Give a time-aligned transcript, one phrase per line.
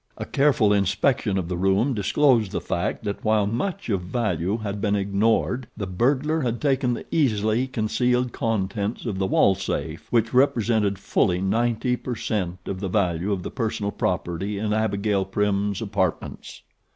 [0.17, 4.81] A careful inspection of the room disclosed the fact that while much of value had
[4.81, 10.33] been ignored the burglar had taken the easily concealed contents of the wall safe which
[10.33, 16.63] represented fully ninety percentum of the value of the personal property in Abigail Prim's apartments.